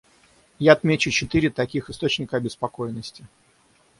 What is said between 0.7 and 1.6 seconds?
отмечу четыре